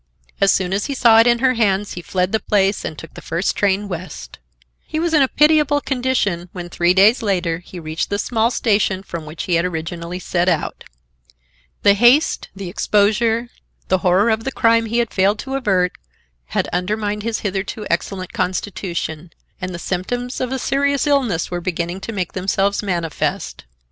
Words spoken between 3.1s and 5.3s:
the first train west. He was in a